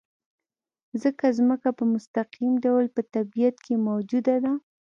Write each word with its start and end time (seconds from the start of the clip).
ځکه 1.01 1.25
ځمکه 1.37 1.69
په 1.77 1.83
مستقیم 1.93 2.53
ډول 2.65 2.85
په 2.95 3.01
طبیعت 3.13 3.55
کې 3.65 3.75
موجوده 3.87 4.35
ده. 4.43 4.53